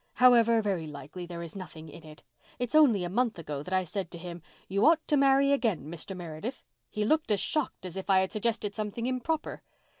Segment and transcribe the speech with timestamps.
[0.13, 2.23] However, very likely there is nothing in it.
[2.57, 5.85] It's only a month ago that I said to him, 'You ought to marry again,
[5.91, 6.17] Mr.
[6.17, 9.61] Meredith.' He looked as shocked as if I had suggested something improper.